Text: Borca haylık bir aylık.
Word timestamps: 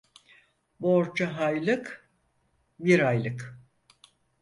Borca 0.79 1.35
haylık 1.37 2.09
bir 2.79 2.99
aylık. 3.07 3.59